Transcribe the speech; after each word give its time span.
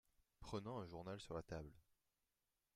Prenant 0.39 0.79
un 0.79 0.87
journal 0.87 1.19
sur 1.19 1.35
la 1.35 1.43
table. 1.43 1.69